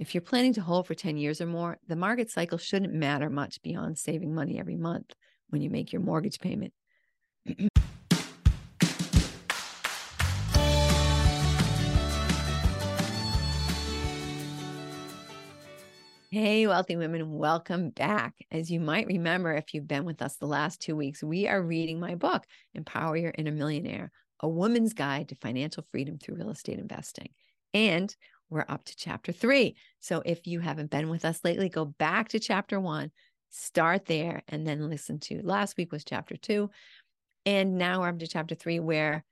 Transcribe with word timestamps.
If 0.00 0.14
you're 0.14 0.22
planning 0.22 0.54
to 0.54 0.62
hold 0.62 0.86
for 0.86 0.94
10 0.94 1.18
years 1.18 1.42
or 1.42 1.46
more, 1.46 1.78
the 1.86 1.94
market 1.94 2.30
cycle 2.30 2.56
shouldn't 2.56 2.94
matter 2.94 3.28
much 3.28 3.60
beyond 3.60 3.98
saving 3.98 4.34
money 4.34 4.58
every 4.58 4.76
month 4.76 5.12
when 5.50 5.60
you 5.60 5.68
make 5.68 5.92
your 5.92 6.00
mortgage 6.00 6.40
payment. 6.40 6.72
Hey, 16.30 16.66
wealthy 16.66 16.96
women, 16.96 17.36
welcome 17.36 17.90
back. 17.90 18.32
As 18.50 18.70
you 18.70 18.80
might 18.80 19.06
remember, 19.06 19.52
if 19.52 19.74
you've 19.74 19.86
been 19.86 20.06
with 20.06 20.22
us 20.22 20.36
the 20.36 20.46
last 20.46 20.80
two 20.80 20.96
weeks, 20.96 21.22
we 21.22 21.46
are 21.46 21.60
reading 21.60 22.00
my 22.00 22.14
book, 22.14 22.46
Empower 22.72 23.18
Your 23.18 23.34
Inner 23.36 23.52
Millionaire, 23.52 24.10
a 24.40 24.48
woman's 24.48 24.94
guide 24.94 25.28
to 25.28 25.34
financial 25.34 25.84
freedom 25.90 26.16
through 26.16 26.36
real 26.36 26.48
estate 26.48 26.78
investing. 26.78 27.28
And 27.74 28.16
we're 28.50 28.66
up 28.68 28.84
to 28.84 28.96
chapter 28.96 29.32
three. 29.32 29.76
So 30.00 30.22
if 30.26 30.46
you 30.46 30.60
haven't 30.60 30.90
been 30.90 31.08
with 31.08 31.24
us 31.24 31.40
lately, 31.44 31.68
go 31.68 31.84
back 31.84 32.28
to 32.30 32.40
chapter 32.40 32.78
one, 32.78 33.12
start 33.48 34.06
there, 34.06 34.42
and 34.48 34.66
then 34.66 34.90
listen 34.90 35.20
to 35.20 35.40
last 35.42 35.76
week 35.76 35.92
was 35.92 36.04
chapter 36.04 36.36
two. 36.36 36.70
And 37.46 37.78
now 37.78 38.00
we're 38.00 38.08
up 38.08 38.18
to 38.18 38.26
chapter 38.26 38.54
three, 38.54 38.80
where 38.80 39.24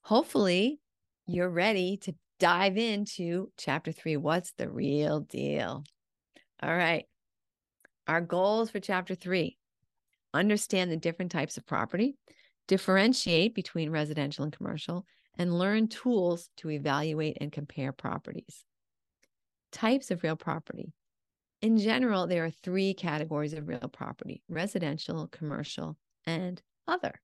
hopefully 0.00 0.80
you're 1.26 1.48
ready 1.48 1.98
to 1.98 2.14
dive 2.40 2.76
into 2.76 3.52
chapter 3.56 3.92
three. 3.92 4.16
What's 4.16 4.52
the 4.58 4.68
real 4.68 5.20
deal? 5.20 5.84
All 6.62 6.74
right. 6.74 7.04
Our 8.08 8.20
goals 8.20 8.70
for 8.70 8.80
chapter 8.80 9.14
three 9.14 9.58
understand 10.34 10.90
the 10.90 10.96
different 10.96 11.30
types 11.30 11.56
of 11.56 11.66
property, 11.66 12.16
differentiate 12.68 13.54
between 13.54 13.90
residential 13.90 14.44
and 14.44 14.52
commercial, 14.52 15.06
and 15.38 15.58
learn 15.58 15.88
tools 15.88 16.50
to 16.58 16.70
evaluate 16.70 17.38
and 17.40 17.50
compare 17.50 17.92
properties. 17.92 18.64
Types 19.72 20.10
of 20.10 20.22
real 20.22 20.36
property. 20.36 20.92
In 21.62 21.78
general, 21.78 22.26
there 22.26 22.44
are 22.44 22.50
three 22.50 22.92
categories 22.92 23.52
of 23.52 23.68
real 23.68 23.88
property 23.92 24.42
residential, 24.48 25.28
commercial, 25.28 25.96
and 26.26 26.60
other. 26.86 27.20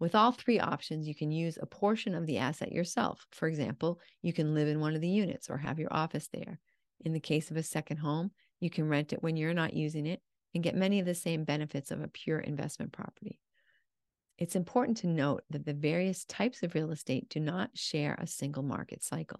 With 0.00 0.16
all 0.16 0.32
three 0.32 0.58
options, 0.58 1.06
you 1.06 1.14
can 1.14 1.30
use 1.30 1.58
a 1.60 1.66
portion 1.66 2.14
of 2.14 2.26
the 2.26 2.38
asset 2.38 2.72
yourself. 2.72 3.24
For 3.30 3.46
example, 3.46 4.00
you 4.20 4.32
can 4.32 4.54
live 4.54 4.66
in 4.66 4.80
one 4.80 4.96
of 4.96 5.00
the 5.00 5.08
units 5.08 5.48
or 5.48 5.58
have 5.58 5.78
your 5.78 5.92
office 5.92 6.28
there. 6.32 6.58
In 7.04 7.12
the 7.12 7.20
case 7.20 7.50
of 7.52 7.56
a 7.56 7.62
second 7.62 7.98
home, 7.98 8.32
you 8.58 8.68
can 8.68 8.88
rent 8.88 9.12
it 9.12 9.22
when 9.22 9.36
you're 9.36 9.54
not 9.54 9.74
using 9.74 10.06
it 10.06 10.20
and 10.54 10.64
get 10.64 10.74
many 10.74 10.98
of 10.98 11.06
the 11.06 11.14
same 11.14 11.44
benefits 11.44 11.90
of 11.90 12.02
a 12.02 12.08
pure 12.08 12.40
investment 12.40 12.92
property. 12.92 13.38
It's 14.42 14.56
important 14.56 14.96
to 14.98 15.06
note 15.06 15.44
that 15.50 15.64
the 15.64 15.72
various 15.72 16.24
types 16.24 16.64
of 16.64 16.74
real 16.74 16.90
estate 16.90 17.28
do 17.28 17.38
not 17.38 17.70
share 17.74 18.16
a 18.18 18.26
single 18.26 18.64
market 18.64 19.04
cycle. 19.04 19.38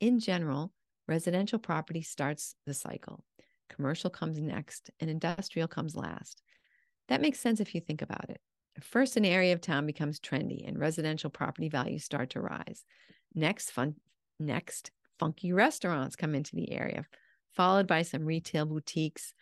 In 0.00 0.20
general, 0.20 0.70
residential 1.06 1.58
property 1.58 2.02
starts 2.02 2.54
the 2.66 2.74
cycle, 2.74 3.24
commercial 3.70 4.10
comes 4.10 4.38
next, 4.38 4.90
and 5.00 5.08
industrial 5.08 5.66
comes 5.66 5.96
last. 5.96 6.42
That 7.08 7.22
makes 7.22 7.40
sense 7.40 7.58
if 7.58 7.74
you 7.74 7.80
think 7.80 8.02
about 8.02 8.28
it. 8.28 8.42
First, 8.82 9.16
an 9.16 9.24
area 9.24 9.54
of 9.54 9.62
town 9.62 9.86
becomes 9.86 10.20
trendy 10.20 10.68
and 10.68 10.78
residential 10.78 11.30
property 11.30 11.70
values 11.70 12.04
start 12.04 12.28
to 12.30 12.42
rise. 12.42 12.84
Next, 13.34 13.70
fun, 13.70 13.94
next, 14.38 14.90
funky 15.18 15.54
restaurants 15.54 16.16
come 16.16 16.34
into 16.34 16.54
the 16.54 16.70
area, 16.72 17.06
followed 17.54 17.86
by 17.86 18.02
some 18.02 18.26
retail 18.26 18.66
boutiques 18.66 19.32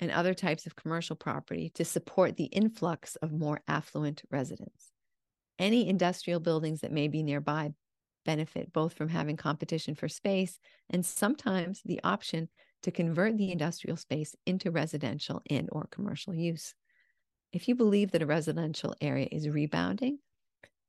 and 0.00 0.10
other 0.10 0.34
types 0.34 0.66
of 0.66 0.76
commercial 0.76 1.16
property 1.16 1.70
to 1.74 1.84
support 1.84 2.36
the 2.36 2.44
influx 2.44 3.16
of 3.16 3.32
more 3.32 3.60
affluent 3.66 4.22
residents. 4.30 4.92
Any 5.58 5.88
industrial 5.88 6.40
buildings 6.40 6.80
that 6.80 6.92
may 6.92 7.08
be 7.08 7.22
nearby 7.22 7.72
benefit 8.24 8.72
both 8.72 8.92
from 8.92 9.08
having 9.08 9.36
competition 9.36 9.94
for 9.94 10.08
space 10.08 10.58
and 10.90 11.04
sometimes 11.04 11.80
the 11.84 12.00
option 12.04 12.48
to 12.82 12.90
convert 12.90 13.36
the 13.36 13.50
industrial 13.50 13.96
space 13.96 14.36
into 14.46 14.70
residential 14.70 15.42
and 15.50 15.68
or 15.72 15.88
commercial 15.90 16.34
use. 16.34 16.74
If 17.52 17.68
you 17.68 17.74
believe 17.74 18.12
that 18.12 18.22
a 18.22 18.26
residential 18.26 18.94
area 19.00 19.28
is 19.32 19.48
rebounding, 19.48 20.18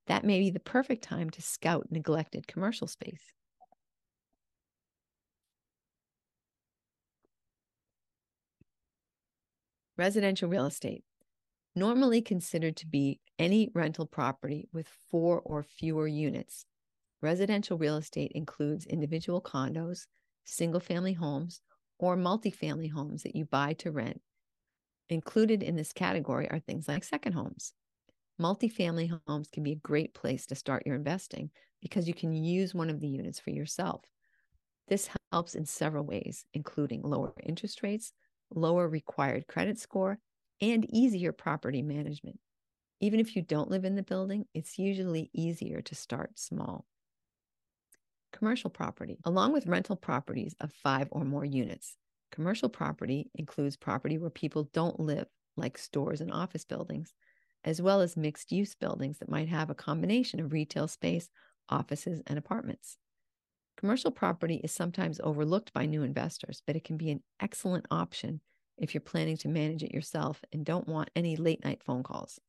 that 0.07 0.25
may 0.25 0.39
be 0.39 0.49
the 0.49 0.59
perfect 0.59 1.03
time 1.03 1.29
to 1.31 1.41
scout 1.41 1.87
neglected 1.89 2.47
commercial 2.47 2.87
space. 2.87 3.23
Residential 9.99 10.47
real 10.47 10.65
estate, 10.65 11.03
normally 11.75 12.21
considered 12.21 12.77
to 12.77 12.87
be 12.87 13.19
any 13.37 13.69
rental 13.75 14.05
property 14.05 14.69
with 14.71 14.87
four 15.11 15.41
or 15.41 15.61
fewer 15.61 16.07
units. 16.07 16.63
Residential 17.21 17.77
real 17.77 17.97
estate 17.97 18.31
includes 18.33 18.85
individual 18.85 19.41
condos, 19.41 20.05
single 20.45 20.79
family 20.79 21.11
homes, 21.11 21.59
or 21.97 22.15
multifamily 22.15 22.89
homes 22.89 23.23
that 23.23 23.35
you 23.35 23.43
buy 23.43 23.73
to 23.73 23.91
rent. 23.91 24.21
Included 25.09 25.61
in 25.61 25.75
this 25.75 25.91
category 25.91 26.49
are 26.49 26.59
things 26.59 26.87
like 26.87 27.03
second 27.03 27.33
homes. 27.33 27.73
Multifamily 28.41 29.19
homes 29.27 29.49
can 29.51 29.63
be 29.63 29.73
a 29.73 29.83
great 29.83 30.13
place 30.13 30.45
to 30.45 30.55
start 30.55 30.83
your 30.85 30.95
investing 30.95 31.49
because 31.81 32.07
you 32.07 32.13
can 32.13 32.31
use 32.31 32.73
one 32.73 32.89
of 32.89 33.01
the 33.01 33.09
units 33.09 33.41
for 33.41 33.49
yourself. 33.49 34.05
This 34.87 35.09
helps 35.33 35.55
in 35.55 35.65
several 35.65 36.05
ways, 36.05 36.45
including 36.53 37.01
lower 37.01 37.33
interest 37.43 37.83
rates, 37.83 38.13
lower 38.53 38.87
required 38.87 39.47
credit 39.47 39.79
score, 39.79 40.19
and 40.61 40.85
easier 40.89 41.31
property 41.31 41.81
management. 41.81 42.39
Even 42.99 43.19
if 43.19 43.35
you 43.35 43.41
don't 43.41 43.71
live 43.71 43.85
in 43.85 43.95
the 43.95 44.03
building, 44.03 44.45
it's 44.53 44.77
usually 44.77 45.29
easier 45.33 45.81
to 45.81 45.95
start 45.95 46.37
small. 46.37 46.85
Commercial 48.33 48.69
property, 48.69 49.17
along 49.23 49.53
with 49.53 49.67
rental 49.67 49.95
properties 49.95 50.55
of 50.59 50.71
five 50.73 51.07
or 51.11 51.23
more 51.23 51.45
units. 51.45 51.95
Commercial 52.31 52.69
property 52.69 53.31
includes 53.35 53.75
property 53.75 54.17
where 54.17 54.29
people 54.29 54.69
don't 54.73 54.99
live, 54.99 55.27
like 55.55 55.77
stores 55.77 56.21
and 56.21 56.31
office 56.31 56.65
buildings, 56.65 57.13
as 57.63 57.81
well 57.81 58.01
as 58.01 58.15
mixed 58.15 58.51
use 58.51 58.75
buildings 58.75 59.17
that 59.19 59.29
might 59.29 59.49
have 59.49 59.69
a 59.69 59.75
combination 59.75 60.39
of 60.39 60.53
retail 60.53 60.87
space, 60.87 61.29
offices, 61.69 62.21
and 62.27 62.37
apartments. 62.37 62.97
Commercial 63.79 64.11
property 64.11 64.59
is 64.61 64.73
sometimes 64.73 65.21
overlooked 65.23 65.71
by 65.71 65.85
new 65.85 66.03
investors, 66.03 66.61
but 66.67 66.75
it 66.75 66.83
can 66.83 66.97
be 66.97 67.11
an 67.11 67.23
excellent 67.39 67.85
option 67.89 68.41
if 68.77 68.93
you're 68.93 68.99
planning 68.99 69.37
to 69.37 69.47
manage 69.47 69.83
it 69.83 69.93
yourself 69.93 70.43
and 70.51 70.65
don't 70.65 70.89
want 70.89 71.09
any 71.15 71.37
late 71.37 71.63
night 71.63 71.81
phone 71.81 72.03
calls. 72.03 72.41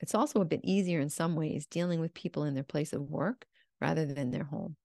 It's 0.00 0.14
also 0.14 0.42
a 0.42 0.44
bit 0.44 0.60
easier 0.62 1.00
in 1.00 1.08
some 1.08 1.34
ways 1.34 1.64
dealing 1.64 1.98
with 1.98 2.12
people 2.12 2.44
in 2.44 2.52
their 2.52 2.62
place 2.62 2.92
of 2.92 3.08
work 3.08 3.46
rather 3.80 4.04
than 4.04 4.32
their 4.32 4.44
home. 4.44 4.76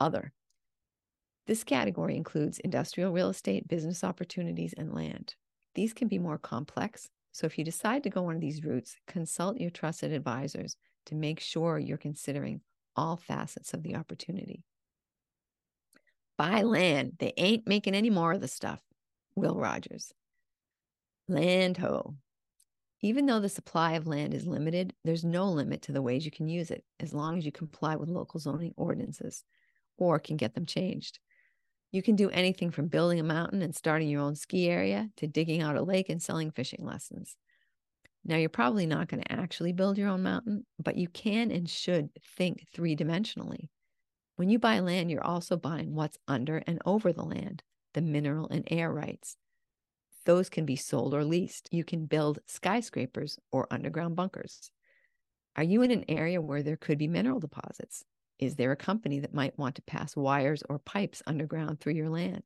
Other. 0.00 0.32
This 1.46 1.62
category 1.62 2.16
includes 2.16 2.58
industrial 2.60 3.12
real 3.12 3.28
estate, 3.28 3.68
business 3.68 4.02
opportunities, 4.02 4.72
and 4.78 4.94
land. 4.94 5.34
These 5.74 5.92
can 5.92 6.08
be 6.08 6.18
more 6.18 6.38
complex, 6.38 7.10
so 7.32 7.44
if 7.44 7.58
you 7.58 7.64
decide 7.66 8.02
to 8.04 8.10
go 8.10 8.22
one 8.22 8.36
of 8.36 8.40
these 8.40 8.64
routes, 8.64 8.96
consult 9.06 9.60
your 9.60 9.68
trusted 9.68 10.10
advisors 10.10 10.78
to 11.04 11.14
make 11.14 11.38
sure 11.38 11.78
you're 11.78 11.98
considering 11.98 12.62
all 12.96 13.16
facets 13.16 13.74
of 13.74 13.82
the 13.82 13.96
opportunity. 13.96 14.62
Buy 16.36 16.62
land. 16.62 17.14
They 17.18 17.32
ain't 17.36 17.66
making 17.66 17.94
any 17.94 18.10
more 18.10 18.32
of 18.32 18.40
the 18.40 18.48
stuff. 18.48 18.80
Will 19.36 19.56
Rogers. 19.56 20.12
Land 21.28 21.76
ho. 21.78 22.16
Even 23.00 23.26
though 23.26 23.40
the 23.40 23.48
supply 23.48 23.92
of 23.92 24.06
land 24.06 24.32
is 24.32 24.46
limited, 24.46 24.94
there's 25.04 25.24
no 25.24 25.50
limit 25.50 25.82
to 25.82 25.92
the 25.92 26.02
ways 26.02 26.24
you 26.24 26.30
can 26.30 26.48
use 26.48 26.70
it 26.70 26.84
as 27.00 27.12
long 27.12 27.36
as 27.36 27.44
you 27.44 27.52
comply 27.52 27.96
with 27.96 28.08
local 28.08 28.40
zoning 28.40 28.72
ordinances 28.76 29.44
or 29.98 30.18
can 30.18 30.36
get 30.36 30.54
them 30.54 30.66
changed. 30.66 31.18
You 31.92 32.02
can 32.02 32.16
do 32.16 32.30
anything 32.30 32.70
from 32.70 32.88
building 32.88 33.20
a 33.20 33.24
mountain 33.24 33.62
and 33.62 33.74
starting 33.74 34.08
your 34.08 34.22
own 34.22 34.34
ski 34.34 34.68
area 34.68 35.10
to 35.18 35.26
digging 35.26 35.60
out 35.60 35.76
a 35.76 35.82
lake 35.82 36.08
and 36.08 36.20
selling 36.20 36.50
fishing 36.50 36.84
lessons. 36.84 37.36
Now, 38.24 38.36
you're 38.36 38.48
probably 38.48 38.86
not 38.86 39.08
going 39.08 39.22
to 39.22 39.32
actually 39.32 39.72
build 39.72 39.98
your 39.98 40.08
own 40.08 40.22
mountain, 40.22 40.64
but 40.82 40.96
you 40.96 41.08
can 41.08 41.50
and 41.50 41.68
should 41.68 42.08
think 42.36 42.64
three 42.72 42.96
dimensionally. 42.96 43.68
When 44.36 44.48
you 44.48 44.58
buy 44.58 44.80
land, 44.80 45.10
you're 45.10 45.24
also 45.24 45.56
buying 45.56 45.94
what's 45.94 46.18
under 46.26 46.62
and 46.66 46.80
over 46.86 47.12
the 47.12 47.22
land, 47.22 47.62
the 47.92 48.00
mineral 48.00 48.48
and 48.48 48.66
air 48.70 48.90
rights. 48.90 49.36
Those 50.24 50.48
can 50.48 50.64
be 50.64 50.76
sold 50.76 51.14
or 51.14 51.22
leased. 51.22 51.68
You 51.70 51.84
can 51.84 52.06
build 52.06 52.38
skyscrapers 52.46 53.38
or 53.52 53.68
underground 53.70 54.16
bunkers. 54.16 54.70
Are 55.54 55.62
you 55.62 55.82
in 55.82 55.90
an 55.90 56.06
area 56.08 56.40
where 56.40 56.62
there 56.62 56.78
could 56.78 56.98
be 56.98 57.06
mineral 57.06 57.40
deposits? 57.40 58.04
Is 58.38 58.56
there 58.56 58.72
a 58.72 58.76
company 58.76 59.20
that 59.20 59.34
might 59.34 59.58
want 59.58 59.76
to 59.76 59.82
pass 59.82 60.16
wires 60.16 60.62
or 60.68 60.78
pipes 60.78 61.22
underground 61.26 61.78
through 61.78 61.92
your 61.92 62.08
land? 62.08 62.42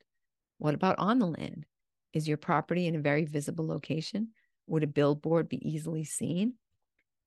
What 0.59 0.75
about 0.75 0.99
on 0.99 1.21
the 1.21 1.27
land? 1.27 1.65
Is 2.13 2.29
your 2.29 2.37
property 2.37 2.87
in 2.87 2.97
a 2.97 3.01
very 3.01 3.25
visible 3.25 3.67
location? 3.67 4.31
Would 4.69 4.85
a 4.85 4.87
billboard 4.87 5.49
be 5.49 5.67
easily 5.69 6.05
seen? 6.05 6.55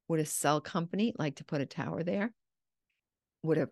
Would 0.07 0.19
a 0.19 0.25
cell 0.25 0.61
company 0.61 1.13
like 1.17 1.35
to 1.37 1.43
put 1.43 1.61
a 1.61 1.65
tower 1.65 2.03
there? 2.03 2.33
Would 3.43 3.57
a 3.57 3.69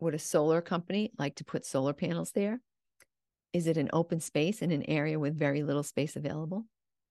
would 0.00 0.14
a 0.14 0.18
solar 0.18 0.60
company 0.60 1.12
like 1.16 1.36
to 1.36 1.44
put 1.44 1.64
solar 1.64 1.92
panels 1.92 2.32
there? 2.32 2.60
Is 3.52 3.66
it 3.66 3.76
an 3.76 3.90
open 3.92 4.18
space 4.18 4.62
in 4.62 4.72
an 4.72 4.88
area 4.88 5.18
with 5.18 5.38
very 5.38 5.62
little 5.62 5.82
space 5.82 6.16
available? 6.16 6.64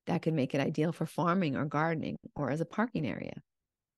That 0.07 0.23
could 0.23 0.33
make 0.33 0.53
it 0.55 0.59
ideal 0.59 0.91
for 0.91 1.05
farming 1.05 1.55
or 1.55 1.65
gardening 1.65 2.17
or 2.35 2.49
as 2.49 2.59
a 2.59 2.65
parking 2.65 3.07
area. 3.07 3.35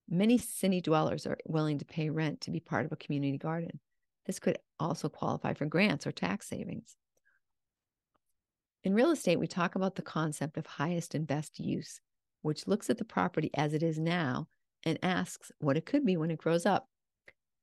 Many 0.09 0.37
city 0.37 0.81
dwellers 0.81 1.25
are 1.25 1.37
willing 1.47 1.79
to 1.79 1.85
pay 1.85 2.09
rent 2.09 2.41
to 2.41 2.51
be 2.51 2.59
part 2.59 2.85
of 2.85 2.91
a 2.91 2.97
community 2.97 3.37
garden. 3.37 3.79
This 4.25 4.39
could 4.39 4.59
also 4.79 5.09
qualify 5.09 5.53
for 5.53 5.65
grants 5.65 6.05
or 6.05 6.11
tax 6.11 6.47
savings. 6.49 6.95
In 8.83 8.93
real 8.93 9.11
estate, 9.11 9.39
we 9.39 9.47
talk 9.47 9.75
about 9.75 9.95
the 9.95 10.01
concept 10.01 10.57
of 10.57 10.65
highest 10.65 11.15
and 11.15 11.25
best 11.25 11.57
use, 11.57 12.01
which 12.41 12.67
looks 12.67 12.89
at 12.89 12.97
the 12.97 13.05
property 13.05 13.49
as 13.53 13.73
it 13.73 13.81
is 13.81 13.97
now 13.97 14.49
and 14.85 14.99
asks 15.01 15.53
what 15.59 15.77
it 15.77 15.85
could 15.85 16.05
be 16.05 16.17
when 16.17 16.29
it 16.29 16.37
grows 16.37 16.65
up. 16.65 16.89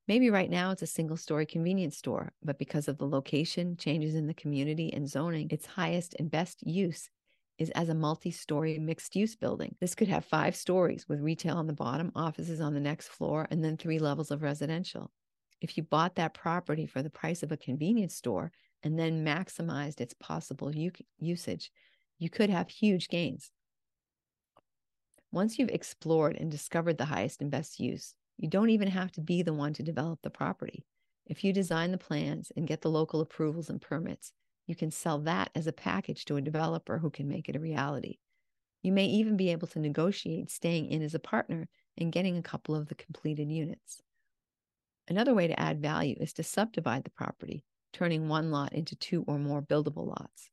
Maybe 0.08 0.31
right 0.31 0.49
now 0.49 0.70
it's 0.70 0.81
a 0.81 0.87
single 0.87 1.19
story 1.19 1.44
convenience 1.44 1.99
store, 1.99 2.32
but 2.43 2.58
because 2.58 2.88
of 2.88 2.96
the 2.96 3.06
location, 3.06 3.76
changes 3.76 4.14
in 4.14 4.28
the 4.28 4.34
community, 4.34 4.93
and 4.94 5.06
zoning, 5.08 5.49
its 5.50 5.67
highest 5.67 6.17
and 6.19 6.31
best 6.31 6.67
use 6.67 7.11
is 7.58 7.69
as 7.70 7.90
a 7.90 7.94
multi 7.94 8.31
story 8.31 8.78
mixed 8.78 9.14
use 9.14 9.37
building. 9.37 9.76
This 9.78 9.94
could 9.94 10.08
have 10.08 10.25
five 10.25 10.56
stories 10.56 11.06
with 11.06 11.20
retail 11.20 11.58
on 11.58 11.66
the 11.66 11.75
bottom, 11.75 12.11
offices 12.16 12.62
on 12.62 12.73
the 12.73 12.81
next 12.81 13.08
floor, 13.08 13.46
and 13.50 13.62
then 13.62 13.76
three 13.76 13.99
levels 13.99 14.31
of 14.31 14.40
residential. 14.40 15.11
If 15.61 15.76
you 15.76 15.82
bought 15.82 16.14
that 16.14 16.32
property 16.32 16.87
for 16.87 17.02
the 17.02 17.11
price 17.11 17.43
of 17.43 17.52
a 17.52 17.58
convenience 17.58 18.14
store 18.14 18.50
and 18.82 18.99
then 18.99 19.25
maximized 19.25 20.00
its 20.00 20.15
possible 20.15 20.75
u- 20.75 20.93
usage, 21.19 21.71
you 22.19 22.31
could 22.31 22.50
have 22.50 22.69
huge 22.69 23.09
gains. 23.09 23.50
Once 25.32 25.59
you've 25.59 25.69
explored 25.69 26.37
and 26.37 26.50
discovered 26.50 26.99
the 26.99 27.05
highest 27.05 27.41
and 27.41 27.50
best 27.50 27.79
use, 27.79 28.15
you 28.37 28.49
don't 28.49 28.71
even 28.71 28.88
have 28.88 29.12
to 29.12 29.21
be 29.21 29.43
the 29.43 29.53
one 29.53 29.73
to 29.75 29.82
develop 29.82 30.19
the 30.23 30.31
property. 30.31 30.85
If 31.27 31.44
you 31.44 31.53
design 31.53 31.93
the 31.93 31.99
plans 31.99 32.50
and 32.56 32.67
get 32.67 32.81
the 32.81 32.91
local 32.91 33.21
approvals 33.21 33.71
and 33.71 33.81
permits, 33.81 34.32
you 34.67 34.75
can 34.75 34.91
sell 34.91 35.19
that 35.21 35.50
as 35.55 35.67
a 35.67 35.73
package 35.73 36.25
to 36.25 36.37
a 36.37 36.43
developer 36.43 36.99
who 36.99 37.11
can 37.11 37.29
make 37.29 37.49
it 37.49 37.56
a 37.56 37.61
reality. 37.61 38.19
You 38.83 38.93
may 38.93 39.06
even 39.06 39.37
be 39.37 39.50
able 39.50 39.69
to 39.69 39.79
negotiate 39.79 40.50
staying 40.50 40.91
in 40.91 41.03
as 41.03 41.15
a 41.15 41.21
partner 41.21 41.69
and 41.99 42.12
getting 42.12 42.37
a 42.37 42.43
couple 42.43 42.75
of 42.75 42.88
the 42.88 42.94
completed 42.94 43.50
units. 43.50 44.00
Another 45.06 45.35
way 45.35 45.49
to 45.49 45.59
add 45.59 45.83
value 45.83 46.17
is 46.19 46.33
to 46.35 46.43
subdivide 46.43 47.05
the 47.05 47.11
property, 47.11 47.65
turning 47.92 48.28
one 48.28 48.50
lot 48.50 48.72
into 48.72 48.96
two 48.96 49.25
or 49.26 49.38
more 49.38 49.62
buildable 49.62 50.06
lots. 50.06 50.50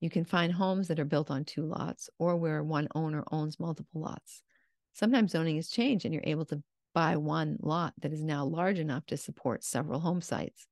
You 0.00 0.10
can 0.10 0.24
find 0.24 0.52
homes 0.52 0.88
that 0.88 1.00
are 1.00 1.04
built 1.04 1.30
on 1.30 1.44
two 1.44 1.64
lots 1.64 2.10
or 2.18 2.36
where 2.36 2.62
one 2.62 2.88
owner 2.94 3.24
owns 3.32 3.58
multiple 3.58 4.00
lots. 4.00 4.42
Sometimes 4.92 5.32
zoning 5.32 5.56
has 5.56 5.68
changed 5.68 6.04
and 6.04 6.12
you're 6.12 6.22
able 6.24 6.44
to 6.46 6.62
buy 6.94 7.16
one 7.16 7.58
lot 7.60 7.94
that 8.00 8.12
is 8.12 8.22
now 8.22 8.44
large 8.44 8.78
enough 8.78 9.04
to 9.06 9.16
support 9.16 9.64
several 9.64 10.00
home 10.00 10.20
sites. 10.20 10.66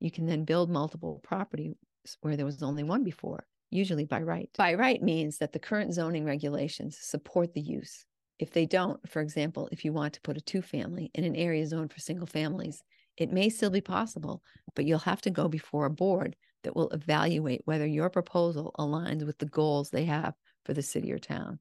You 0.00 0.10
can 0.10 0.26
then 0.26 0.44
build 0.44 0.70
multiple 0.70 1.20
properties 1.22 1.74
where 2.20 2.36
there 2.36 2.46
was 2.46 2.62
only 2.62 2.82
one 2.82 3.04
before, 3.04 3.46
usually 3.70 4.04
by 4.04 4.22
right. 4.22 4.50
By 4.56 4.74
right 4.74 5.02
means 5.02 5.38
that 5.38 5.52
the 5.52 5.58
current 5.58 5.92
zoning 5.92 6.24
regulations 6.24 6.98
support 7.00 7.54
the 7.54 7.60
use. 7.60 8.04
If 8.38 8.52
they 8.52 8.66
don't, 8.66 9.08
for 9.08 9.20
example, 9.20 9.68
if 9.72 9.84
you 9.84 9.92
want 9.92 10.14
to 10.14 10.20
put 10.20 10.36
a 10.36 10.40
two 10.40 10.62
family 10.62 11.10
in 11.14 11.24
an 11.24 11.36
area 11.36 11.66
zoned 11.66 11.92
for 11.92 12.00
single 12.00 12.26
families, 12.26 12.82
it 13.18 13.32
may 13.32 13.48
still 13.48 13.70
be 13.70 13.80
possible, 13.80 14.42
but 14.76 14.84
you'll 14.84 15.00
have 15.00 15.20
to 15.22 15.30
go 15.30 15.48
before 15.48 15.86
a 15.86 15.90
board 15.90 16.36
that 16.62 16.76
will 16.76 16.88
evaluate 16.90 17.62
whether 17.64 17.86
your 17.86 18.08
proposal 18.08 18.72
aligns 18.78 19.26
with 19.26 19.38
the 19.38 19.46
goals 19.46 19.90
they 19.90 20.04
have 20.04 20.34
for 20.64 20.72
the 20.72 20.82
city 20.82 21.12
or 21.12 21.18
town. 21.18 21.58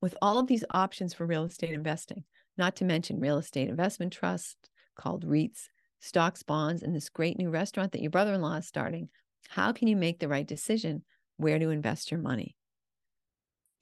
With 0.00 0.16
all 0.22 0.38
of 0.38 0.46
these 0.46 0.64
options 0.70 1.12
for 1.12 1.26
real 1.26 1.44
estate 1.44 1.72
investing, 1.72 2.24
not 2.56 2.74
to 2.76 2.86
mention 2.86 3.20
real 3.20 3.36
estate 3.36 3.68
investment 3.68 4.14
trusts 4.14 4.70
called 4.96 5.26
REITs, 5.26 5.68
stocks, 6.00 6.42
bonds, 6.42 6.82
and 6.82 6.96
this 6.96 7.10
great 7.10 7.38
new 7.38 7.50
restaurant 7.50 7.92
that 7.92 8.00
your 8.00 8.10
brother 8.10 8.32
in 8.32 8.40
law 8.40 8.56
is 8.56 8.66
starting, 8.66 9.10
how 9.48 9.72
can 9.72 9.88
you 9.88 9.96
make 9.96 10.20
the 10.20 10.28
right 10.28 10.46
decision 10.46 11.02
where 11.36 11.58
to 11.58 11.68
invest 11.68 12.10
your 12.10 12.20
money? 12.20 12.56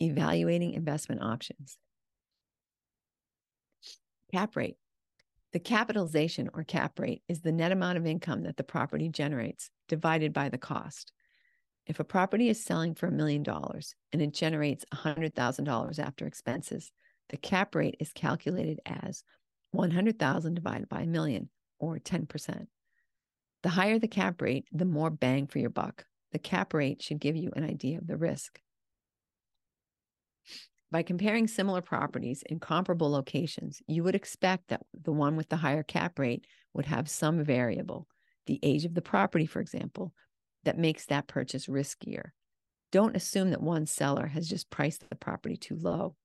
Evaluating 0.01 0.73
investment 0.73 1.23
options. 1.23 1.79
Cap 4.33 4.57
rate. 4.57 4.77
The 5.53 5.59
capitalization 5.59 6.51
or 6.53 6.63
cap 6.63 6.99
rate 6.99 7.23
is 7.27 7.41
the 7.41 7.53
net 7.53 7.73
amount 7.73 7.97
of 7.97 8.07
income 8.07 8.43
that 8.43 8.59
the 8.59 8.65
property 8.65 9.09
generates 9.09 9.71
divided 9.89 10.33
by 10.33 10.51
the 10.51 10.59
cost. 10.59 11.13
If 11.87 11.99
a 11.99 12.05
property 12.05 12.51
is 12.51 12.63
selling 12.63 12.95
for 12.95 13.07
a 13.07 13.13
million 13.13 13.43
dollars 13.43 13.95
and 14.13 14.21
it 14.21 14.35
generates 14.35 14.85
$100,000 14.93 15.99
after 15.99 16.27
expenses, 16.27 16.93
the 17.31 17.39
cap 17.39 17.75
rate 17.75 17.97
is 17.99 18.13
calculated 18.13 18.81
as 18.85 19.25
100,000 19.71 20.55
divided 20.55 20.89
by 20.89 21.01
a 21.01 21.07
million 21.07 21.49
or 21.79 21.99
10%. 21.99 22.67
The 23.63 23.69
higher 23.71 23.99
the 23.99 24.07
cap 24.07 24.43
rate, 24.43 24.67
the 24.71 24.85
more 24.85 25.11
bang 25.11 25.47
for 25.47 25.59
your 25.59 25.71
buck. 25.71 26.05
The 26.33 26.39
cap 26.39 26.75
rate 26.75 27.03
should 27.03 27.21
give 27.21 27.37
you 27.37 27.51
an 27.57 27.65
idea 27.65 27.97
of 27.97 28.07
the 28.07 28.19
risk. 28.19 28.61
By 30.91 31.03
comparing 31.03 31.49
similar 31.49 31.83
properties 31.83 32.43
in 32.47 32.61
comparable 32.61 33.11
locations, 33.11 33.83
you 33.87 34.03
would 34.05 34.15
expect 34.15 34.69
that 34.69 34.83
the 34.95 35.13
one 35.13 35.37
with 35.37 35.51
the 35.51 35.57
higher 35.57 35.83
cap 35.83 36.19
rate 36.19 36.47
would 36.73 36.87
have 36.87 37.11
some 37.11 37.45
variable, 37.45 38.09
the 38.47 38.59
age 38.63 38.87
of 38.87 38.95
the 38.95 39.03
property, 39.03 39.45
for 39.45 39.61
example, 39.61 40.15
that 40.65 40.79
makes 40.79 41.05
that 41.07 41.27
purchase 41.27 41.67
riskier. 41.67 42.31
Don't 42.91 43.17
assume 43.17 43.51
that 43.51 43.63
one 43.63 43.85
seller 43.85 44.29
has 44.29 44.49
just 44.49 44.71
priced 44.71 45.09
the 45.09 45.17
property 45.17 45.57
too 45.57 45.77
low. 45.77 46.17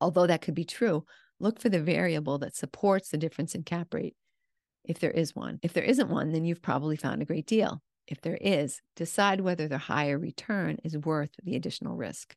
Although 0.00 0.26
that 0.26 0.42
could 0.42 0.54
be 0.54 0.64
true, 0.64 1.04
look 1.38 1.60
for 1.60 1.68
the 1.68 1.80
variable 1.80 2.38
that 2.38 2.56
supports 2.56 3.10
the 3.10 3.18
difference 3.18 3.54
in 3.54 3.62
cap 3.62 3.94
rate, 3.94 4.16
if 4.84 4.98
there 4.98 5.12
is 5.12 5.36
one. 5.36 5.60
If 5.62 5.74
there 5.74 5.84
isn't 5.84 6.10
one, 6.10 6.32
then 6.32 6.44
you've 6.44 6.62
probably 6.62 6.96
found 6.96 7.22
a 7.22 7.26
great 7.26 7.46
deal. 7.46 7.82
If 8.08 8.20
there 8.20 8.38
is, 8.40 8.80
decide 8.96 9.40
whether 9.40 9.68
the 9.68 9.78
higher 9.78 10.18
return 10.18 10.78
is 10.82 10.98
worth 10.98 11.30
the 11.44 11.54
additional 11.54 11.94
risk. 11.94 12.34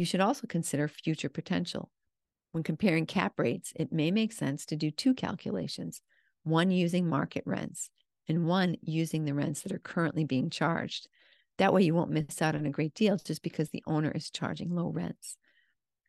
You 0.00 0.06
should 0.06 0.22
also 0.22 0.46
consider 0.46 0.88
future 0.88 1.28
potential. 1.28 1.90
When 2.52 2.62
comparing 2.62 3.04
cap 3.04 3.34
rates, 3.38 3.74
it 3.76 3.92
may 3.92 4.10
make 4.10 4.32
sense 4.32 4.64
to 4.64 4.74
do 4.74 4.90
two 4.90 5.12
calculations 5.12 6.00
one 6.42 6.70
using 6.70 7.06
market 7.06 7.42
rents 7.44 7.90
and 8.26 8.46
one 8.46 8.76
using 8.80 9.26
the 9.26 9.34
rents 9.34 9.60
that 9.60 9.72
are 9.72 9.78
currently 9.78 10.24
being 10.24 10.48
charged. 10.48 11.06
That 11.58 11.74
way, 11.74 11.82
you 11.82 11.92
won't 11.92 12.10
miss 12.10 12.40
out 12.40 12.54
on 12.54 12.64
a 12.64 12.70
great 12.70 12.94
deal 12.94 13.18
just 13.18 13.42
because 13.42 13.68
the 13.68 13.82
owner 13.86 14.10
is 14.10 14.30
charging 14.30 14.74
low 14.74 14.88
rents. 14.88 15.36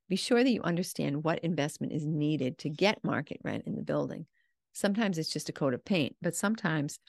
Be 0.07 0.15
sure 0.15 0.41
that 0.41 0.53
you 0.53 0.61
understand 0.61 1.25
what 1.25 1.39
investment 1.39 1.91
is 1.91 2.05
needed 2.05 2.59
to 2.59 2.69
get 2.69 3.03
market 3.03 3.41
rent 3.43 3.65
in 3.67 3.75
the 3.75 3.83
building. 3.83 4.25
Sometimes 4.71 5.17
it's 5.17 5.33
just 5.33 5.49
a 5.49 5.51
coat 5.51 5.73
of 5.73 5.83
paint, 5.83 6.15
but 6.21 6.33
sometimes 6.33 7.01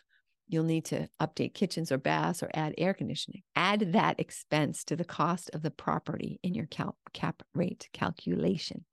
You'll 0.49 0.65
need 0.65 0.85
to 0.87 1.09
update 1.21 1.55
kitchens 1.55 1.91
or 1.91 1.99
baths 1.99 2.43
or 2.43 2.51
add 2.53 2.75
air 2.77 2.95
conditioning. 2.95 3.43
Add 3.57 3.93
that 3.93 4.21
expense 4.21 4.85
to 4.85 4.97
the 4.97 5.05
cost 5.05 5.51
of 5.55 5.63
the 5.63 5.71
property 5.71 6.41
in 6.43 6.55
your 6.55 6.67
cal- 6.67 6.99
cap 7.13 7.43
rate 7.55 7.89
calculation. 7.93 8.85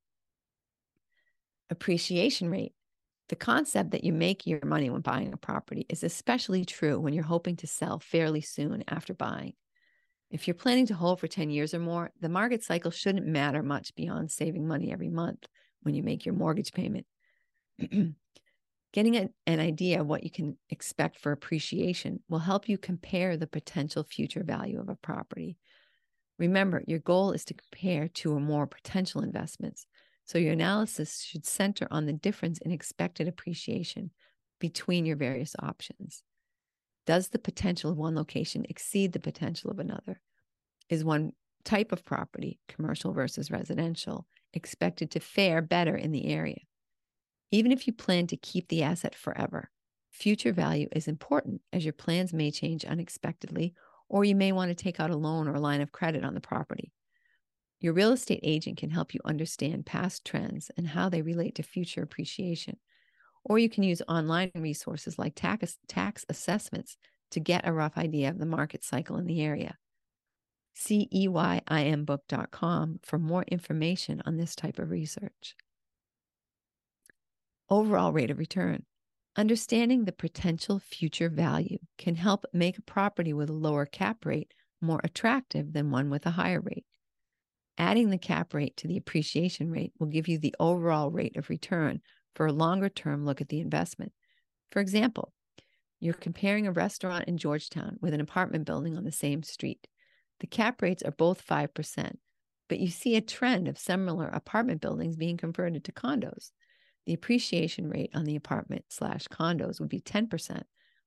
Appreciation 1.69 2.49
rate. 2.49 2.73
The 3.27 3.35
concept 3.35 3.91
that 3.91 4.03
you 4.03 4.11
make 4.11 4.47
your 4.47 4.65
money 4.65 4.89
when 4.89 5.01
buying 5.01 5.33
a 5.33 5.37
property 5.37 5.85
is 5.89 6.03
especially 6.03 6.65
true 6.65 6.99
when 6.99 7.13
you're 7.13 7.23
hoping 7.23 7.57
to 7.57 7.67
sell 7.67 7.99
fairly 7.99 8.41
soon 8.41 8.83
after 8.87 9.13
buying. 9.13 9.53
If 10.31 10.47
you're 10.47 10.55
planning 10.55 10.87
to 10.87 10.95
hold 10.95 11.19
for 11.19 11.27
10 11.27 11.49
years 11.49 11.73
or 11.73 11.79
more, 11.79 12.11
the 12.21 12.29
market 12.29 12.63
cycle 12.63 12.91
shouldn't 12.91 13.25
matter 13.25 13.63
much 13.63 13.95
beyond 13.95 14.31
saving 14.31 14.67
money 14.67 14.91
every 14.91 15.09
month 15.09 15.45
when 15.81 15.95
you 15.95 16.03
make 16.03 16.25
your 16.25 16.35
mortgage 16.35 16.71
payment. 16.71 17.05
Getting 18.91 19.15
a, 19.17 19.29
an 19.45 19.59
idea 19.59 20.01
of 20.01 20.07
what 20.07 20.23
you 20.23 20.31
can 20.31 20.57
expect 20.69 21.19
for 21.19 21.31
appreciation 21.31 22.21
will 22.27 22.39
help 22.39 22.67
you 22.67 22.77
compare 22.77 23.37
the 23.37 23.47
potential 23.47 24.03
future 24.03 24.43
value 24.43 24.79
of 24.79 24.89
a 24.89 24.95
property. 24.95 25.57
Remember, 26.39 26.83
your 26.87 26.99
goal 26.99 27.31
is 27.31 27.45
to 27.45 27.53
compare 27.53 28.07
two 28.07 28.33
or 28.33 28.39
more 28.39 28.65
potential 28.65 29.21
investments, 29.21 29.85
so 30.25 30.37
your 30.37 30.53
analysis 30.53 31.21
should 31.23 31.45
center 31.45 31.87
on 31.91 32.05
the 32.05 32.13
difference 32.13 32.59
in 32.59 32.71
expected 32.71 33.27
appreciation 33.27 34.11
between 34.59 35.05
your 35.05 35.17
various 35.17 35.55
options. 35.61 36.23
Does 37.05 37.29
the 37.29 37.39
potential 37.39 37.91
of 37.91 37.97
one 37.97 38.15
location 38.15 38.65
exceed 38.69 39.13
the 39.13 39.19
potential 39.19 39.69
of 39.69 39.79
another? 39.79 40.21
Is 40.89 41.03
one 41.03 41.33
type 41.63 41.91
of 41.91 42.05
property, 42.05 42.59
commercial 42.67 43.13
versus 43.13 43.51
residential, 43.51 44.25
expected 44.53 45.11
to 45.11 45.19
fare 45.19 45.61
better 45.61 45.95
in 45.95 46.11
the 46.11 46.27
area? 46.27 46.59
Even 47.51 47.71
if 47.71 47.87
you 47.87 47.93
plan 47.93 48.27
to 48.27 48.37
keep 48.37 48.67
the 48.67 48.83
asset 48.83 49.15
forever, 49.15 49.71
future 50.11 50.53
value 50.53 50.87
is 50.91 51.07
important 51.07 51.61
as 51.73 51.83
your 51.83 51.93
plans 51.93 52.31
may 52.31 52.51
change 52.51 52.85
unexpectedly, 52.85 53.73
or 54.07 54.23
you 54.23 54.35
may 54.35 54.51
want 54.51 54.69
to 54.69 54.75
take 54.75 54.99
out 54.99 55.09
a 55.09 55.17
loan 55.17 55.47
or 55.47 55.59
line 55.59 55.81
of 55.81 55.91
credit 55.91 56.23
on 56.23 56.33
the 56.33 56.41
property. 56.41 56.91
Your 57.79 57.93
real 57.93 58.11
estate 58.11 58.41
agent 58.43 58.77
can 58.77 58.89
help 58.89 59.13
you 59.13 59.21
understand 59.23 59.85
past 59.85 60.25
trends 60.25 60.69
and 60.77 60.87
how 60.87 61.09
they 61.09 61.21
relate 61.21 61.55
to 61.55 61.63
future 61.63 62.03
appreciation. 62.03 62.77
Or 63.43 63.57
you 63.57 63.69
can 63.69 63.83
use 63.83 64.01
online 64.07 64.51
resources 64.53 65.17
like 65.17 65.33
tax, 65.33 65.77
tax 65.87 66.25
assessments 66.27 66.97
to 67.31 67.39
get 67.39 67.67
a 67.67 67.73
rough 67.73 67.97
idea 67.97 68.29
of 68.29 68.37
the 68.37 68.45
market 68.45 68.83
cycle 68.83 69.17
in 69.17 69.27
the 69.27 69.41
area. 69.41 69.77
See 70.75 71.07
EYIMbook.com 71.13 72.99
for 73.03 73.17
more 73.17 73.43
information 73.43 74.21
on 74.25 74.37
this 74.37 74.55
type 74.55 74.77
of 74.77 74.91
research 74.91 75.55
overall 77.69 78.11
rate 78.11 78.31
of 78.31 78.39
return. 78.39 78.85
Understanding 79.35 80.05
the 80.05 80.11
potential 80.11 80.79
future 80.79 81.29
value 81.29 81.77
can 81.97 82.15
help 82.15 82.45
make 82.51 82.77
a 82.77 82.81
property 82.81 83.33
with 83.33 83.49
a 83.49 83.53
lower 83.53 83.85
cap 83.85 84.25
rate 84.25 84.53
more 84.81 85.01
attractive 85.03 85.73
than 85.73 85.91
one 85.91 86.09
with 86.09 86.25
a 86.25 86.31
higher 86.31 86.61
rate. 86.61 86.85
Adding 87.77 88.09
the 88.09 88.17
cap 88.17 88.53
rate 88.53 88.75
to 88.77 88.87
the 88.87 88.97
appreciation 88.97 89.71
rate 89.71 89.93
will 89.99 90.07
give 90.07 90.27
you 90.27 90.37
the 90.37 90.55
overall 90.59 91.11
rate 91.11 91.37
of 91.37 91.49
return 91.49 92.01
for 92.35 92.45
a 92.45 92.51
longer 92.51 92.89
term 92.89 93.25
look 93.25 93.39
at 93.39 93.49
the 93.49 93.61
investment. 93.61 94.11
For 94.71 94.81
example, 94.81 95.33
you're 95.99 96.13
comparing 96.13 96.67
a 96.67 96.71
restaurant 96.71 97.25
in 97.27 97.37
Georgetown 97.37 97.97
with 98.01 98.13
an 98.13 98.21
apartment 98.21 98.65
building 98.65 98.97
on 98.97 99.03
the 99.03 99.11
same 99.11 99.43
street. 99.43 99.87
The 100.39 100.47
cap 100.47 100.81
rates 100.81 101.03
are 101.03 101.11
both 101.11 101.45
5%, 101.45 102.17
but 102.67 102.79
you 102.79 102.87
see 102.87 103.15
a 103.15 103.21
trend 103.21 103.67
of 103.67 103.77
similar 103.77 104.27
apartment 104.27 104.81
buildings 104.81 105.17
being 105.17 105.37
converted 105.37 105.83
to 105.85 105.91
condos. 105.91 106.51
The 107.09 107.15
appreciation 107.15 107.89
rate 107.89 108.11
on 108.13 108.25
the 108.25 108.35
apartment 108.35 108.85
slash 108.89 109.27
condos 109.29 109.79
would 109.79 109.89
be 109.89 109.99
10%, 109.99 110.61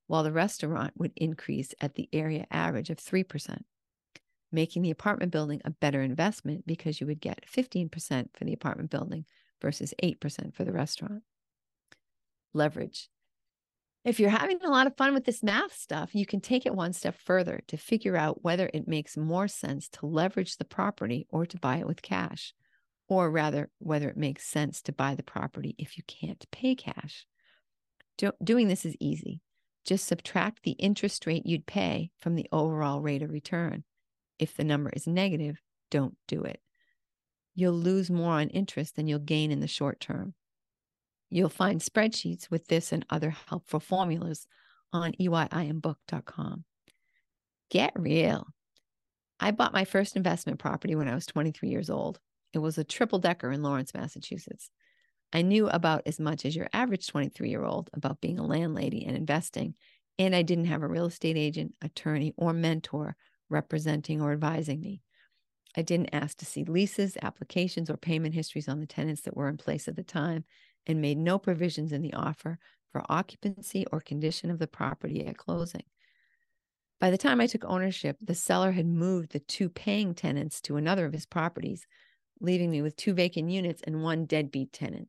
while 0.09 0.25
the 0.25 0.32
restaurant 0.32 0.94
would 0.97 1.12
increase 1.14 1.76
at 1.80 1.94
the 1.94 2.09
area 2.12 2.44
average 2.50 2.90
of 2.90 2.97
3%, 2.97 3.62
making 4.50 4.82
the 4.82 4.90
apartment 4.90 5.30
building 5.30 5.62
a 5.64 5.71
better 5.71 6.02
investment 6.02 6.66
because 6.66 7.00
you 7.00 7.06
would 7.06 7.21
get 7.21 7.44
15% 7.47 8.30
for 8.35 8.44
the 8.44 8.52
apartment 8.52 8.90
building 8.90 9.26
versus 9.61 9.94
8% 10.02 10.52
for 10.56 10.64
the 10.64 10.73
restaurant. 10.73 11.23
Leverage. 12.52 13.09
If 14.04 14.18
you're 14.18 14.30
having 14.30 14.59
a 14.64 14.71
lot 14.71 14.88
of 14.88 14.97
fun 14.97 15.14
with 15.14 15.25
this 15.25 15.44
math 15.44 15.73
stuff, 15.73 16.16
you 16.16 16.26
can 16.26 16.40
take 16.40 16.66
it 16.66 16.75
one 16.75 16.94
step 16.94 17.14
further 17.14 17.61
to 17.68 17.76
figure 17.76 18.16
out 18.16 18.42
whether 18.42 18.68
it 18.75 18.88
makes 18.88 19.16
more 19.16 19.47
sense 19.47 19.88
to 19.90 20.06
leverage 20.06 20.56
the 20.56 20.64
property 20.64 21.28
or 21.30 21.47
to 21.47 21.61
buy 21.61 21.76
it 21.76 21.87
with 21.87 22.02
cash, 22.02 22.54
or 23.19 23.31
rather, 23.31 23.71
whether 23.78 24.09
it 24.09 24.16
makes 24.16 24.47
sense 24.47 24.83
to 24.83 24.92
buy 24.92 25.14
the 25.14 25.23
property 25.23 25.75
if 25.78 25.97
you 25.97 26.04
can't 26.07 26.45
pay 26.50 26.75
cash. 26.75 27.26
Do- 28.19 28.33
doing 28.42 28.69
this 28.69 28.85
is 28.85 28.97
easy. 29.00 29.40
Just 29.85 30.07
subtract 30.07 30.62
the 30.62 30.73
interest 30.73 31.26
rate 31.26 31.47
you'd 31.47 31.66
pay 31.66 32.11
from 32.21 32.35
the 32.35 32.47
overall 32.52 33.00
rate 33.00 33.23
of 33.23 33.31
return. 33.31 33.85
If 34.38 34.57
the 34.57 34.64
number 34.64 34.90
is 34.90 35.07
negative, 35.07 35.61
don't 35.90 36.16
do 36.28 36.42
it. 36.42 36.61
You'll 37.54 37.75
lose 37.75 38.11
more 38.11 38.33
on 38.33 38.49
interest 38.49 38.97
than 38.97 39.07
you'll 39.07 39.19
gain 39.19 39.50
in 39.50 39.61
the 39.61 39.69
short 39.69 40.00
term. 40.00 40.35
You'll 41.28 41.49
find 41.49 41.81
spreadsheets 41.81 42.50
with 42.50 42.66
this 42.69 42.92
and 42.92 43.04
other 43.11 43.31
helpful 43.49 43.81
formulas 43.81 44.47
on 44.92 45.12
EYIMbook.com. 45.21 46.64
Get 47.71 47.92
real. 47.97 48.47
I 49.40 49.50
bought 49.50 49.73
my 49.73 49.85
first 49.85 50.14
investment 50.14 50.59
property 50.59 50.95
when 50.95 51.09
I 51.09 51.14
was 51.14 51.26
23 51.26 51.69
years 51.69 51.90
old. 51.90 52.21
It 52.52 52.59
was 52.59 52.78
a 52.78 52.85
triple 52.85 53.18
decker 53.18 53.50
in 53.50 53.62
Lawrence, 53.62 53.94
Massachusetts. 53.94 54.71
I 55.32 55.42
knew 55.42 55.68
about 55.68 56.02
as 56.06 56.21
much 56.21 56.44
as 56.44 56.54
your 56.54 56.68
average 56.73 57.06
23 57.06 57.49
year 57.49 57.64
old 57.64 57.88
about 57.94 58.21
being 58.21 58.38
a 58.38 58.47
landlady 58.47 59.04
and 59.06 59.16
investing, 59.16 59.75
and 60.18 60.35
I 60.35 60.42
didn't 60.42 60.66
have 60.66 60.82
a 60.82 60.88
real 60.88 61.06
estate 61.06 61.37
agent, 61.37 61.75
attorney, 61.80 62.35
or 62.37 62.52
mentor 62.52 63.16
representing 63.49 64.21
or 64.21 64.32
advising 64.32 64.80
me. 64.80 65.02
I 65.75 65.82
didn't 65.82 66.14
ask 66.14 66.37
to 66.38 66.44
see 66.44 66.64
leases, 66.64 67.16
applications, 67.23 67.88
or 67.88 67.97
payment 67.97 68.35
histories 68.35 68.68
on 68.68 68.80
the 68.80 68.87
tenants 68.87 69.23
that 69.23 69.37
were 69.37 69.49
in 69.49 69.56
place 69.56 69.88
at 69.88 69.97
the 69.97 70.02
time, 70.02 70.44
and 70.87 71.00
made 71.00 71.16
no 71.16 71.38
provisions 71.38 71.92
in 71.92 72.02
the 72.02 72.12
offer 72.12 72.59
for 72.90 73.02
occupancy 73.09 73.87
or 73.90 74.00
condition 74.00 74.50
of 74.50 74.59
the 74.59 74.66
property 74.66 75.25
at 75.25 75.38
closing. 75.38 75.85
By 77.00 77.11
the 77.11 77.18
time 77.18 77.40
I 77.40 77.47
took 77.47 77.64
ownership, 77.64 78.18
the 78.21 78.35
seller 78.35 78.73
had 78.73 78.87
moved 78.87 79.32
the 79.32 79.40
two 79.40 79.68
paying 79.71 80.14
tenants 80.14 80.61
to 80.62 80.76
another 80.76 81.06
of 81.06 81.12
his 81.12 81.26
properties, 81.26 81.87
leaving 82.43 82.71
me 82.71 82.83
with 82.83 82.97
two 82.97 83.15
vacant 83.15 83.51
units 83.51 83.83
and 83.87 84.03
one 84.03 84.27
deadbeat 84.27 84.73
tenant. 84.73 85.09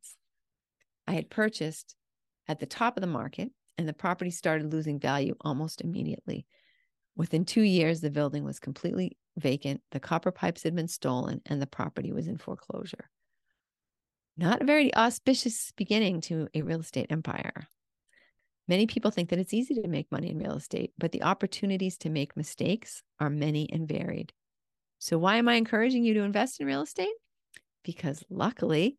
I 1.07 1.13
had 1.13 1.29
purchased 1.29 1.95
at 2.47 2.59
the 2.59 2.65
top 2.65 2.95
of 2.95 3.01
the 3.01 3.07
market, 3.07 3.51
and 3.77 3.87
the 3.87 3.93
property 3.93 4.31
started 4.31 4.71
losing 4.71 4.99
value 4.99 5.35
almost 5.41 5.81
immediately. 5.81 6.45
Within 7.15 7.43
two 7.43 7.61
years, 7.61 8.01
the 8.01 8.11
building 8.11 8.43
was 8.43 8.59
completely 8.59 9.17
vacant, 9.37 9.81
the 9.91 9.99
copper 9.99 10.31
pipes 10.31 10.63
had 10.63 10.75
been 10.75 10.87
stolen, 10.87 11.41
and 11.45 11.61
the 11.61 11.67
property 11.67 12.11
was 12.11 12.27
in 12.27 12.37
foreclosure. 12.37 13.09
Not 14.37 14.61
a 14.61 14.65
very 14.65 14.93
auspicious 14.95 15.71
beginning 15.75 16.21
to 16.21 16.47
a 16.53 16.61
real 16.61 16.79
estate 16.79 17.07
empire. 17.11 17.67
Many 18.67 18.87
people 18.87 19.11
think 19.11 19.29
that 19.29 19.39
it's 19.39 19.53
easy 19.53 19.75
to 19.75 19.87
make 19.87 20.11
money 20.11 20.29
in 20.29 20.39
real 20.39 20.53
estate, 20.53 20.93
but 20.97 21.11
the 21.11 21.23
opportunities 21.23 21.97
to 21.99 22.09
make 22.09 22.37
mistakes 22.37 23.03
are 23.19 23.29
many 23.29 23.69
and 23.71 23.87
varied. 23.87 24.31
So, 24.99 25.17
why 25.17 25.35
am 25.35 25.49
I 25.49 25.55
encouraging 25.55 26.05
you 26.05 26.13
to 26.13 26.21
invest 26.21 26.61
in 26.61 26.67
real 26.67 26.81
estate? 26.81 27.13
Because 27.83 28.23
luckily, 28.29 28.97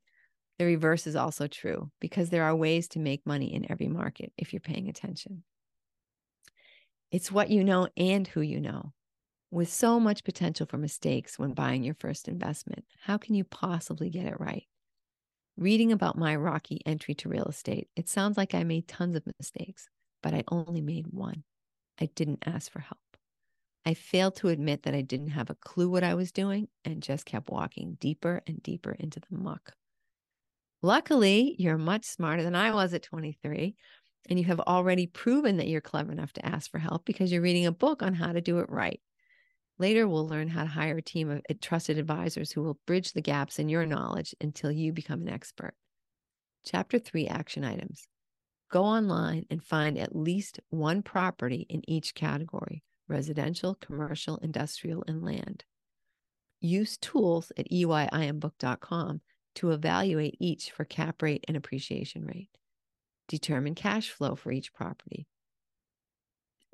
the 0.58 0.66
reverse 0.66 1.06
is 1.06 1.16
also 1.16 1.46
true, 1.46 1.90
because 2.00 2.30
there 2.30 2.44
are 2.44 2.54
ways 2.54 2.88
to 2.88 2.98
make 2.98 3.26
money 3.26 3.52
in 3.54 3.70
every 3.70 3.88
market 3.88 4.32
if 4.38 4.52
you're 4.52 4.60
paying 4.60 4.88
attention. 4.88 5.44
It's 7.10 7.32
what 7.32 7.50
you 7.50 7.64
know 7.64 7.88
and 7.96 8.26
who 8.26 8.40
you 8.40 8.60
know. 8.60 8.92
With 9.50 9.72
so 9.72 10.00
much 10.00 10.24
potential 10.24 10.66
for 10.66 10.78
mistakes 10.78 11.38
when 11.38 11.54
buying 11.54 11.84
your 11.84 11.94
first 11.94 12.28
investment, 12.28 12.84
how 13.02 13.18
can 13.18 13.34
you 13.34 13.44
possibly 13.44 14.10
get 14.10 14.26
it 14.26 14.40
right? 14.40 14.66
Reading 15.56 15.92
about 15.92 16.18
my 16.18 16.34
rocky 16.34 16.80
entry 16.84 17.14
to 17.16 17.28
real 17.28 17.44
estate, 17.44 17.88
it 17.94 18.08
sounds 18.08 18.36
like 18.36 18.54
I 18.54 18.64
made 18.64 18.88
tons 18.88 19.14
of 19.16 19.22
mistakes, 19.38 19.88
but 20.22 20.34
I 20.34 20.44
only 20.48 20.80
made 20.80 21.06
one. 21.08 21.44
I 22.00 22.06
didn't 22.06 22.42
ask 22.46 22.72
for 22.72 22.80
help. 22.80 22.98
I 23.86 23.92
failed 23.92 24.36
to 24.36 24.48
admit 24.48 24.84
that 24.84 24.94
I 24.94 25.02
didn't 25.02 25.28
have 25.28 25.50
a 25.50 25.56
clue 25.56 25.90
what 25.90 26.04
I 26.04 26.14
was 26.14 26.32
doing 26.32 26.68
and 26.86 27.02
just 27.02 27.26
kept 27.26 27.50
walking 27.50 27.98
deeper 28.00 28.42
and 28.46 28.62
deeper 28.62 28.92
into 28.92 29.20
the 29.20 29.36
muck. 29.36 29.74
Luckily, 30.80 31.54
you're 31.58 31.76
much 31.76 32.04
smarter 32.06 32.42
than 32.42 32.54
I 32.54 32.72
was 32.72 32.94
at 32.94 33.02
23, 33.02 33.74
and 34.30 34.38
you 34.38 34.46
have 34.46 34.60
already 34.60 35.06
proven 35.06 35.58
that 35.58 35.68
you're 35.68 35.82
clever 35.82 36.12
enough 36.12 36.32
to 36.34 36.46
ask 36.46 36.70
for 36.70 36.78
help 36.78 37.04
because 37.04 37.30
you're 37.30 37.42
reading 37.42 37.66
a 37.66 37.72
book 37.72 38.02
on 38.02 38.14
how 38.14 38.32
to 38.32 38.40
do 38.40 38.58
it 38.60 38.70
right. 38.70 39.00
Later, 39.78 40.08
we'll 40.08 40.28
learn 40.28 40.48
how 40.48 40.62
to 40.62 40.68
hire 40.68 40.96
a 40.96 41.02
team 41.02 41.30
of 41.30 41.42
eh, 41.48 41.54
trusted 41.60 41.98
advisors 41.98 42.52
who 42.52 42.62
will 42.62 42.78
bridge 42.86 43.12
the 43.12 43.20
gaps 43.20 43.58
in 43.58 43.68
your 43.68 43.84
knowledge 43.84 44.34
until 44.40 44.70
you 44.70 44.92
become 44.92 45.22
an 45.22 45.28
expert. 45.28 45.74
Chapter 46.64 46.98
three 46.98 47.26
action 47.26 47.64
items. 47.64 48.06
Go 48.70 48.84
online 48.84 49.44
and 49.50 49.62
find 49.62 49.98
at 49.98 50.16
least 50.16 50.60
one 50.70 51.02
property 51.02 51.66
in 51.68 51.82
each 51.88 52.14
category 52.14 52.82
residential, 53.08 53.74
commercial, 53.74 54.38
industrial, 54.38 55.04
and 55.06 55.24
land. 55.24 55.64
Use 56.60 56.96
tools 56.96 57.52
at 57.56 57.70
EYIMbook.com 57.70 59.20
to 59.56 59.70
evaluate 59.70 60.36
each 60.40 60.70
for 60.70 60.84
cap 60.84 61.22
rate 61.22 61.44
and 61.46 61.56
appreciation 61.56 62.24
rate. 62.24 62.50
Determine 63.28 63.74
cash 63.74 64.10
flow 64.10 64.34
for 64.34 64.52
each 64.52 64.72
property 64.72 65.26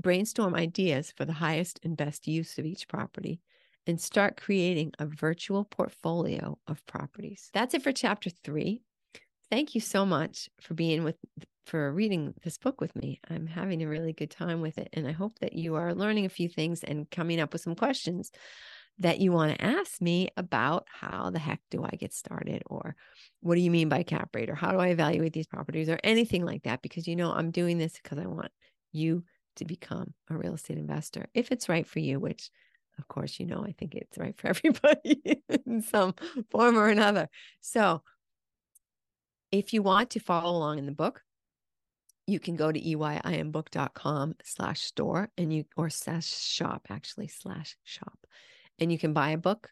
brainstorm 0.01 0.55
ideas 0.55 1.13
for 1.17 1.25
the 1.25 1.33
highest 1.33 1.81
and 1.85 1.97
best 1.97 2.27
use 2.27 2.59
of 2.59 2.65
each 2.65 2.89
property, 2.89 3.41
and 3.87 4.01
start 4.01 4.41
creating 4.41 4.93
a 4.99 5.07
virtual 5.07 5.65
portfolio 5.65 6.59
of 6.67 6.85
properties. 6.87 7.51
That's 7.53 7.75
it 7.75 7.83
for 7.83 7.93
chapter 7.93 8.31
three. 8.31 8.83
Thank 9.51 9.75
you 9.75 9.81
so 9.81 10.07
much 10.07 10.49
for 10.61 10.75
being 10.75 11.03
with 11.03 11.17
for 11.67 11.93
reading 11.93 12.35
this 12.43 12.59
book 12.59 12.81
with 12.81 12.95
me. 12.97 13.21
I'm 13.29 13.47
having 13.47 13.83
a 13.83 13.89
really 13.89 14.13
good 14.13 14.31
time 14.31 14.61
with 14.61 14.79
it 14.79 14.89
and 14.93 15.07
I 15.07 15.13
hope 15.13 15.39
that 15.41 15.53
you 15.53 15.77
are 15.77 15.95
learning 15.95 16.27
a 16.27 16.31
few 16.31 16.49
things 16.49 16.83
and 16.83 17.11
coming 17.11 17.41
up 17.41 17.53
with 17.53 17.63
some 17.63 17.75
questions 17.75 18.31
that 18.99 19.19
you 19.19 19.33
want 19.33 19.57
to 19.57 19.65
ask 19.65 20.01
me 20.01 20.29
about 20.37 20.87
how 20.91 21.31
the 21.31 21.39
heck 21.39 21.61
do 21.71 21.83
I 21.85 21.97
get 21.97 22.13
started 22.13 22.63
or 22.67 22.97
what 23.41 23.55
do 23.55 23.61
you 23.61 23.71
mean 23.71 23.89
by 23.89 24.03
cap 24.03 24.35
rate 24.35 24.51
or 24.51 24.55
how 24.55 24.73
do 24.73 24.79
I 24.79 24.89
evaluate 24.89 25.33
these 25.33 25.47
properties 25.47 25.89
or 25.89 25.99
anything 26.05 26.45
like 26.45 26.65
that 26.65 26.83
because 26.83 27.07
you 27.07 27.17
know 27.17 27.33
I'm 27.33 27.51
doing 27.51 27.79
this 27.79 27.95
because 28.03 28.19
I 28.19 28.27
want 28.27 28.53
you 28.93 29.25
to 29.57 29.65
become 29.65 30.13
a 30.29 30.37
real 30.37 30.55
estate 30.55 30.79
investor 30.79 31.27
if 31.35 31.51
it's 31.51 31.69
right 31.69 31.87
for 31.87 31.99
you, 31.99 32.21
which 32.21 32.51
of 32.99 33.09
course, 33.09 33.41
you 33.41 33.47
know, 33.47 33.65
I 33.67 33.73
think 33.73 33.95
it's 33.95 34.19
right 34.19 34.37
for 34.37 34.49
everybody 34.49 35.43
in 35.67 35.83
some 35.83 36.15
form 36.51 36.77
or 36.77 36.89
another. 36.89 37.29
So 37.61 38.03
if 39.51 39.73
you 39.73 39.83
want 39.83 40.11
to 40.11 40.21
follow 40.21 40.57
along 40.57 40.79
in 40.79 40.87
the 40.87 40.93
book, 40.93 41.23
you 42.31 42.41
can 42.41 42.57
go 42.57 42.71
to 42.71 42.81
eyimbook.com 42.81 44.35
slash 44.45 44.81
store 44.83 45.31
and 45.37 45.53
you 45.53 45.65
or 45.77 45.91
slash 45.91 46.27
shop 46.27 46.87
actually 46.91 47.29
slash 47.29 47.77
shop 47.85 48.19
and 48.79 48.91
you 48.91 48.99
can 48.99 49.13
buy 49.13 49.31
a 49.31 49.39
book 49.39 49.71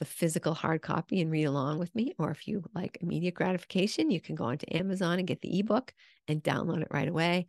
the 0.00 0.04
physical 0.04 0.54
hard 0.54 0.80
copy 0.80 1.20
and 1.20 1.30
read 1.30 1.44
along 1.44 1.78
with 1.78 1.94
me 1.94 2.14
or 2.18 2.30
if 2.30 2.46
you 2.46 2.62
like 2.74 2.98
immediate 3.00 3.34
gratification 3.34 4.10
you 4.10 4.20
can 4.20 4.34
go 4.34 4.44
onto 4.44 4.66
amazon 4.72 5.18
and 5.18 5.26
get 5.26 5.40
the 5.40 5.58
ebook 5.58 5.92
and 6.28 6.42
download 6.42 6.82
it 6.82 6.88
right 6.90 7.08
away 7.08 7.46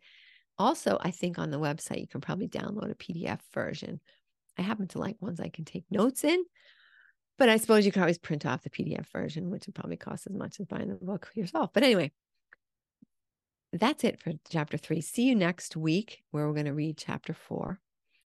also, 0.60 0.98
I 1.00 1.10
think 1.10 1.38
on 1.38 1.50
the 1.50 1.58
website, 1.58 2.02
you 2.02 2.06
can 2.06 2.20
probably 2.20 2.46
download 2.46 2.90
a 2.90 2.94
PDF 2.94 3.40
version. 3.54 3.98
I 4.58 4.62
happen 4.62 4.88
to 4.88 4.98
like 4.98 5.16
ones 5.18 5.40
I 5.40 5.48
can 5.48 5.64
take 5.64 5.84
notes 5.90 6.22
in, 6.22 6.44
but 7.38 7.48
I 7.48 7.56
suppose 7.56 7.86
you 7.86 7.92
can 7.92 8.02
always 8.02 8.18
print 8.18 8.44
off 8.44 8.62
the 8.62 8.68
PDF 8.68 9.06
version, 9.06 9.48
which 9.48 9.66
would 9.66 9.74
probably 9.74 9.96
cost 9.96 10.26
as 10.26 10.36
much 10.36 10.60
as 10.60 10.66
buying 10.66 10.88
the 10.88 10.96
book 10.96 11.30
yourself. 11.34 11.70
But 11.72 11.82
anyway, 11.82 12.12
that's 13.72 14.04
it 14.04 14.20
for 14.20 14.32
chapter 14.48 14.76
three. 14.76 15.00
See 15.00 15.24
you 15.24 15.34
next 15.34 15.76
week 15.76 16.22
where 16.30 16.46
we're 16.46 16.54
going 16.54 16.66
to 16.66 16.74
read 16.74 16.96
chapter 16.98 17.32
four. 17.32 17.80